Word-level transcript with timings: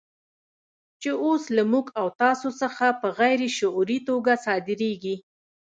چې 1.01 1.11
اوس 1.25 1.43
له 1.55 1.63
موږ 1.71 1.85
او 1.99 2.07
تاسو 2.21 2.49
څخه 2.61 2.85
په 3.01 3.07
غیر 3.19 3.39
شعوري 3.57 3.99
توګه 4.09 4.33
صادرېږي. 4.45 5.15